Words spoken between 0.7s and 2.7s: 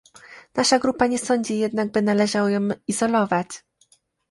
grupa nie sądzi jednak, by należało ją